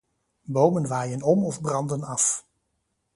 [0.45, 2.45] Bomen waaien om of branden af.